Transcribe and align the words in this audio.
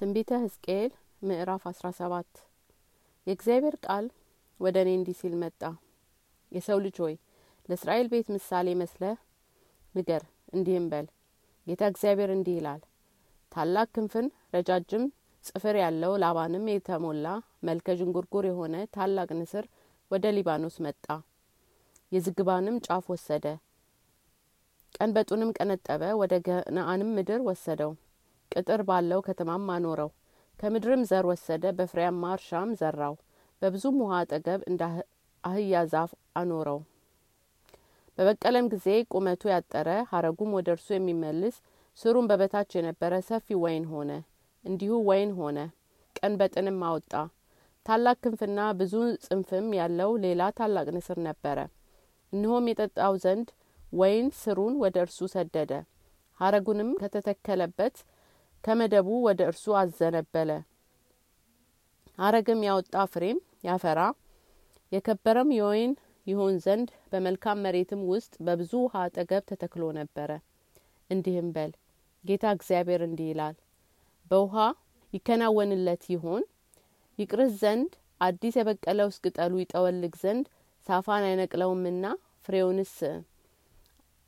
ትንቢተ 0.00 0.32
ሕዝቅኤል 0.42 0.92
ምዕራፍ 1.22 1.62
አስራ 1.70 1.86
ሰባት 1.96 2.30
የእግዚአብሔር 3.26 3.74
ቃል 3.84 4.06
ወደ 4.60 4.76
እኔ 4.84 4.90
እንዲህ 4.98 5.16
ሲል 5.18 5.34
መጣ። 5.42 5.60
የሰው 6.52 6.78
ልጅ 6.84 6.96
ሆይ 7.02 7.14
ለእስራኤል 7.68 8.06
ቤት 8.12 8.28
ምሳሌ 8.34 8.74
መስለህ 8.80 9.18
ንገር፣ 9.94 10.22
እንዲህም 10.54 10.86
በል 10.92 11.06
ጌታ 11.66 11.90
እግዚአብሔር 11.92 12.30
እንዲህ 12.36 12.56
ይላል። 12.58 12.80
ታላቅ 13.52 13.88
ክንፍን 13.94 14.26
ረጃጅም 14.54 15.04
ጽፍር 15.44 15.76
ያለው 15.82 16.14
ላባንም 16.22 16.66
የተሞላ 16.72 17.26
መልከ 17.62 17.98
ዥንጉርጉር 18.00 18.46
የሆነ 18.50 18.84
ታላቅ 18.96 19.30
ንስር 19.38 19.66
ወደ 20.10 20.26
ሊባኖስ 20.36 20.78
መጣ። 20.86 21.04
የዝግባንም 22.12 22.78
ጫፍ 22.86 23.06
ወሰደ፣ 23.12 23.44
ቀንበጡንም 24.94 25.52
ቀነጠበ፣ 25.58 26.04
ወደ 26.20 26.34
ገነአንም 26.46 27.12
ምድር 27.16 27.42
ወሰደው። 27.46 27.92
ቅጥር 28.52 28.80
ባለው 28.88 29.20
ከተማም 29.26 29.66
አኖረው። 29.74 30.10
ከምድርም 30.58 31.02
ዘር 31.10 31.24
ወሰደ፣ 31.30 31.64
በፍሬያማ 31.76 32.22
እርሻም 32.34 32.70
ዘራው። 32.80 33.14
በብዙም 33.62 33.98
ውሃ 34.02 34.14
አጠገብ 34.22 34.60
እንደ 34.70 34.82
አህያ 35.44 35.82
ዛፍ 35.92 36.10
አኖረው። 36.36 36.78
በበቀለም 38.18 38.66
ጊዜ 38.72 38.86
ቁመቱ 39.12 39.42
ያጠረ 39.52 39.88
ሀረጉም 40.10 40.50
ወደ 40.56 40.68
እርሱ 40.74 40.88
የሚመልስ 40.94 41.56
ስሩም 41.98 42.28
በበታች 42.30 42.70
የነበረ 42.76 43.12
ሰፊ 43.28 43.56
ወይን 43.62 43.84
ሆነ። 43.92 44.10
እንዲሁ 44.64 44.92
ወይን 45.08 45.30
ሆነ፣ 45.38 45.58
ቀንበጥንም 46.16 46.78
አወጣ። 46.88 47.12
ታላቅ 47.86 48.16
ክንፍና 48.24 48.60
ብዙ 48.80 48.94
ጽንፍም 49.24 49.68
ያለው 49.78 50.10
ሌላ 50.24 50.50
ታላቅ 50.58 50.86
ንስር 50.96 51.18
ነበረ። 51.26 51.58
እነሆም 52.32 52.68
የጠጣው 52.70 53.14
ዘንድ 53.24 53.48
ወይን 53.92 54.26
ስሩን 54.40 54.74
ወደ 54.82 54.96
እርሱ 55.04 55.28
ሰደደ። 55.32 55.72
ሀረጉንም 56.40 56.90
ከተተከለበት 57.00 57.96
ከመደቡ 58.64 59.08
ወደ 59.26 59.40
እርሱ 59.50 59.64
አዘነበለ። 59.80 60.50
ሀረግም 62.18 62.60
ያወጣ 62.66 62.94
ፍሬም 63.12 63.38
ያፈራ 63.66 64.00
የከበረም 64.92 65.50
የወይን 65.56 65.92
ይሆን 66.26 66.54
ዘንድ 66.64 66.88
በመልካም 67.12 67.62
መሬትም 67.64 68.00
ውስጥ 68.10 68.32
በብዙ 68.46 68.72
ውሃ 68.82 68.94
አጠገብ 69.04 69.44
ተተክሎ 69.50 69.84
ነበረ። 69.98 70.30
እንዲህም 71.10 71.48
በል 71.54 71.72
ጌታ 72.24 72.44
እግዚአብሔር 72.56 73.02
እንዲህ 73.06 73.28
ይላል፣ 73.30 73.56
በውሃ 74.30 74.56
ይከናወንለት 75.12 76.02
ይሆን 76.14 76.42
ይቅርስ 77.18 77.52
ዘንድ 77.62 77.92
አዲስ 78.20 78.54
የበቀለውስ 78.58 79.16
ቅጠሉ 79.24 79.52
ይጠወልግ 79.62 80.14
ዘንድ 80.22 80.46
ሳፋን 80.86 81.24
አይነቅለውምና 81.28 82.04
ፍሬውንስ 82.44 82.94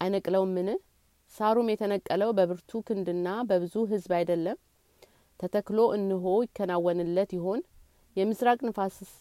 አይነቅለውምን? 0.00 0.68
ሳሩም 1.34 1.68
የተነቀለው 1.72 2.30
በብርቱ 2.38 2.80
ክንድና 2.86 3.28
በብዙ 3.48 3.74
ሕዝብ 3.90 4.12
አይደለም? 4.18 4.58
ተተክሎ 5.40 5.78
እንሆ 5.96 6.24
ይከናወንለት 6.44 7.30
ይሆን? 7.36 7.60
የምስራቅ 8.16 8.58
ንፋስስ 8.66 9.12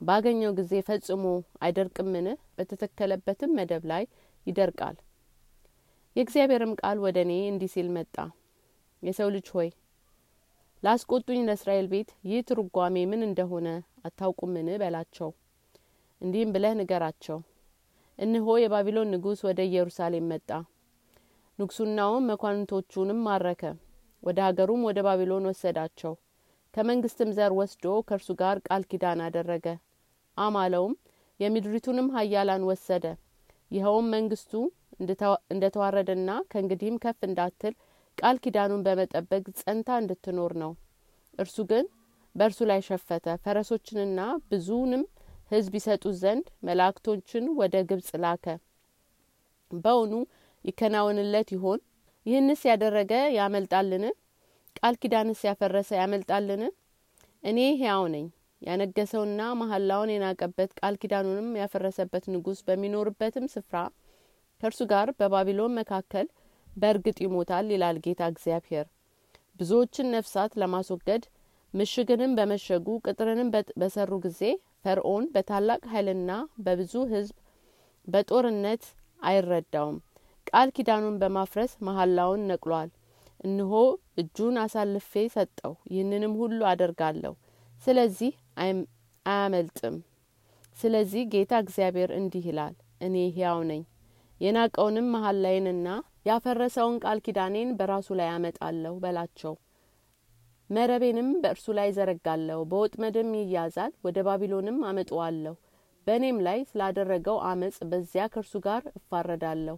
ባገኘው 0.00 0.52
ጊዜ 0.58 0.72
ፈጽሞ 0.88 1.24
አይደርቅምን? 1.64 2.26
በተተከለበትም 2.56 3.54
መደብ 3.58 3.84
ላይ 3.92 4.04
ይደርቃል። 4.46 4.96
የእግዚአብሔርም 6.16 6.72
ቃል 6.80 6.98
ወደ 7.04 7.18
እኔ 7.26 7.32
እንዲህ 7.50 7.70
ሲል 7.74 7.88
መጣ። 7.96 8.16
የሰው 9.02 9.28
ልጅ 9.34 9.46
ሆይ 9.54 9.68
ላስቆጡኝ 10.82 11.40
ለእስራኤል 11.46 11.86
ቤት 11.92 12.10
ይህ 12.28 12.40
ትርጓሜ 12.48 12.96
ምን 13.10 13.22
እንደሆነ 13.26 13.68
አታውቁምን? 14.06 14.68
በላቸው። 14.82 15.30
እንዲህም 16.20 16.52
ብለህ 16.54 16.74
ንገራቸው። 16.78 17.38
እነሆ 18.18 18.56
የባቢሎን 18.60 19.12
ንጉሥ 19.14 19.40
ወደ 19.48 19.60
ኢየሩሳሌም 19.68 20.26
መጣ። 20.32 20.50
ንጉሱናውም 21.60 22.26
መኳንንቶቹንም 22.30 23.20
ማረከ። 23.24 23.62
ወደ 24.22 24.38
ሀገሩም 24.46 24.82
ወደ 24.88 24.98
ባቢሎን 25.06 25.48
ወሰዳቸው። 25.50 26.12
ከመንግስትም 26.74 27.30
ዘር 27.36 27.52
ወስዶ 27.58 27.84
ከእርሱ 28.08 28.28
ጋር 28.40 28.56
ቃል 28.66 28.82
ኪዳን 28.90 29.20
አደረገ። 29.26 29.66
አማለውም 30.36 30.94
የምድሪቱንም 31.40 32.08
ሀያላን 32.16 32.62
ወሰደ። 32.70 33.04
ይኸውም 33.70 34.06
መንግስቱ 34.14 34.52
እንደ 35.52 35.64
ተዋረደና 35.74 36.30
ከእንግዲህም 36.50 37.00
ከፍ 37.04 37.20
እንዳትል 37.28 37.74
ቃል 38.18 38.36
ኪዳኑን 38.44 38.84
በመጠበቅ 38.86 39.44
ጸንታ 39.60 39.98
እንድትኖር 40.02 40.52
ነው። 40.62 40.72
እርሱ 41.38 41.58
ግን 41.70 41.84
በእርሱ 42.34 42.60
ላይ 42.70 42.80
ሸፈተ። 42.88 43.26
ፈረሶችንና 43.44 44.20
ብዙንም 44.50 45.02
ሕዝብ 45.50 45.74
ይሰጡት 45.78 46.16
ዘንድ 46.22 46.46
መላእክቶችን 46.66 47.44
ወደ 47.60 47.76
ግብጽ 47.88 48.10
ላከ። 48.24 48.44
በውኑ 49.70 50.12
ይከናወንለት 50.64 51.48
ይሆን? 51.56 51.80
ይህንስ 52.26 52.62
ያደረገ 52.70 53.12
ያመልጣልን? 53.36 54.04
ቃል 54.76 54.94
ኪዳንስ 55.02 55.40
ያፈረሰ 55.48 55.90
ያመልጣልን? 56.00 56.62
እኔ 57.42 57.58
ሕያው 57.80 58.04
ነኝ። 58.14 58.26
ያነገሰውና 58.62 59.42
መሀላውን 59.60 60.10
የናቀበት 60.12 60.70
ቃል 60.80 60.94
ኪዳኑንም 61.02 61.48
ያፈረሰበት 61.60 62.24
ንጉሥ 62.32 62.58
በሚኖርበትም 62.66 63.46
ስፍራ 63.54 63.76
ከእርሱ 64.60 64.80
ጋር 64.90 65.08
በባቢሎን 65.18 65.76
መካከል 65.78 66.26
በእርግጥ 66.70 67.18
ይሞታል 67.24 67.68
ይላል 67.74 67.96
ጌታ 68.04 68.22
እግዚአብሔር። 68.32 68.86
ብዙዎችን 69.60 70.12
ነፍሳት 70.14 70.52
ለማስወገድ 70.60 71.22
ምሽግንም 71.74 72.32
በመሸጉ 72.38 72.86
ቅጥርንም 73.06 73.48
በሰሩ 73.80 74.12
ጊዜ 74.24 74.40
ፈርዖን 74.84 75.24
በታላቅ 75.34 75.82
ኃይልና 75.92 76.30
በብዙ 76.64 76.94
ሕዝብ 77.12 77.36
በጦርነት 78.06 78.84
አይረዳውም። 79.22 79.98
ቃል 80.46 80.68
ኪዳኑን 80.76 81.16
በማፍረስ 81.20 81.72
መሀላውን 81.86 82.42
ነቅሏል። 82.50 82.90
እነሆ 83.44 83.72
እጁን 84.20 84.56
አሳልፌ 84.62 85.12
ሰጠው፣ 85.34 85.72
ይህንንም 85.92 86.32
ሁሉ 86.40 86.60
አደርጋለሁ፣ 86.70 87.32
ስለዚህ 87.82 88.32
አያመልጥም። 88.62 89.96
ስለዚህ 90.76 91.22
ጌታ 91.32 91.52
እግዚአብሔር 91.64 92.10
እንዲህ 92.18 92.44
ይላል፣ 92.50 92.74
እኔ 93.00 93.16
ሕያው 93.36 93.60
ነኝ፣ 93.70 93.82
የናቀውንም 94.40 95.08
መሀላዬንና 95.14 95.88
ያፈረሰውን 96.26 96.96
ቃል 97.04 97.18
ኪዳኔን 97.26 97.70
በራሱ 97.78 98.08
ላይ 98.20 98.28
አመጣለሁ 98.34 98.94
በላቸው። 99.02 99.54
መረቤንም 100.70 101.28
በእርሱ 101.42 101.66
ላይ 101.78 101.88
ዘረጋለሁ፣ 101.96 102.60
በወጥመድም 102.70 103.30
ይያዛል፣ 103.40 103.92
ወደ 104.06 104.18
ባቢሎንም 104.26 104.78
አመጣዋለሁ። 104.90 105.54
በእኔም 106.06 106.38
ላይ 106.46 106.58
ስላደረገው 106.70 107.38
አመጽ 107.48 107.78
በዚያ 107.90 108.24
ከእርሱ 108.32 108.54
ጋር 108.66 108.82
እፋረዳለሁ። 108.98 109.76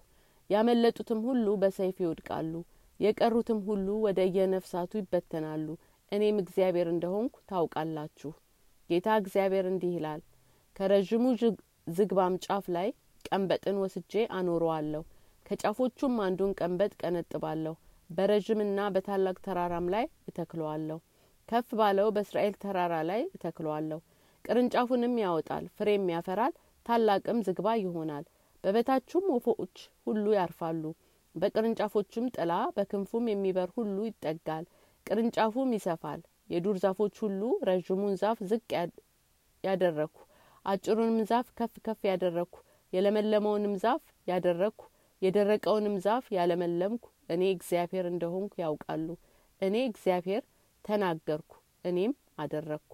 ያመለጡትም 0.52 1.20
ሁሉ 1.26 1.46
በሰይፍ 1.62 1.96
ይወድቃሉ፣ 2.02 2.54
የቀሩትም 3.00 3.60
ሁሉ 3.68 3.88
ወደ 4.04 4.20
የነፍሳቱ 4.36 4.92
ይበተናሉ። 5.00 5.66
እኔም 6.12 6.36
እግዚአብሔር 6.42 6.88
እንደሆንኩ 6.92 7.36
ታውቃላችሁ። 7.50 8.30
ጌታ 8.90 9.08
እግዚአብሔር 9.20 9.66
እንዲህ 9.70 9.92
ይላል፣ 9.96 10.20
ከረዥሙ 10.76 11.24
ዝግባም 11.90 12.34
ጫፍ 12.44 12.66
ላይ 12.76 12.88
ቀንበጥን 13.24 13.76
ወስጄ 13.82 14.12
አኖረዋለሁ። 14.36 15.02
ከጫፎቹም 15.46 16.14
አንዱን 16.24 16.52
ቀንበጥ 16.60 16.92
ቀነጥባለሁ፣ 17.02 17.74
በረዥምና 18.10 18.80
በታላቅ 18.94 19.36
ተራራም 19.46 19.86
ላይ 19.94 20.04
እተክለዋለሁ። 20.30 20.98
ከፍ 21.48 21.68
ባለው 21.78 22.08
በእስራኤል 22.14 22.54
ተራራ 22.62 22.94
ላይ 23.10 23.22
እተክለዋለሁ። 23.36 23.98
ቅርንጫፉንም 24.44 25.14
ያወጣል፣ 25.22 25.64
ፍሬም 25.76 26.06
ያፈራል፣ 26.14 26.52
ታላቅም 26.86 27.40
ዝግባ 27.46 27.68
ይሆናል። 27.82 28.24
በበታቹም 28.64 29.24
ወፎች 29.34 29.76
ሁሉ 30.06 30.24
ያርፋሉ። 30.36 30.82
በቅርንጫፎቹም 31.34 32.26
ጥላ 32.36 32.52
በክንፉም 32.76 33.30
የሚበር 33.30 33.68
ሁሉ 33.76 33.96
ይጠጋል። 34.08 34.64
ቅርንጫፉም 35.06 35.70
ይሰፋል። 35.76 36.20
የዱር 36.50 36.76
ዛፎች 36.82 37.14
ሁሉ 37.24 37.40
ረዥሙን 37.68 38.14
ዛፍ 38.22 38.38
ዝቅ 38.50 38.68
ያደረግኩ፣ 39.64 40.18
አጭሩንም 40.66 41.18
ዛፍ 41.30 41.46
ከፍ 41.58 41.74
ከፍ 41.86 42.00
ያደረግኩ፣ 42.10 42.56
የለመለመውንም 42.92 43.74
ዛፍ 43.84 44.02
ያደረግኩ፣ 44.26 44.82
የደረቀውንም 45.22 45.96
ዛፍ 46.04 46.26
ያለመለምኩ 46.36 47.04
እኔ 47.28 47.42
እግዚአብሔር 47.56 48.06
እንደሆንኩ 48.10 48.54
ያውቃሉ። 48.62 49.08
እኔ 49.62 49.76
እግዚአብሔር 49.90 50.42
ተናገርኩ፣ 50.84 51.52
እኔም 51.84 52.12
አደረግኩ። 52.38 52.92